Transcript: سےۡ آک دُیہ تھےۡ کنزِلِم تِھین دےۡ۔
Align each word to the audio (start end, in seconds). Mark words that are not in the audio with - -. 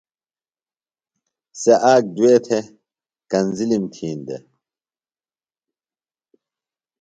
سےۡ 1.61 1.79
آک 1.93 2.03
دُیہ 2.15 2.35
تھےۡ 2.45 2.65
کنزِلِم 3.31 3.83
تِھین 3.93 4.19
دےۡ۔ 4.27 4.43